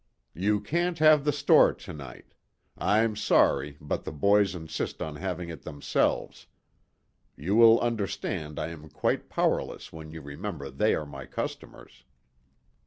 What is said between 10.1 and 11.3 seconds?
remember they are my